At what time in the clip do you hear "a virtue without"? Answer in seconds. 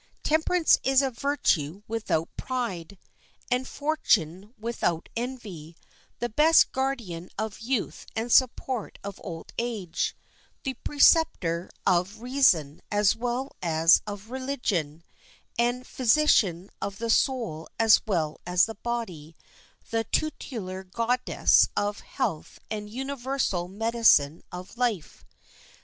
1.03-2.35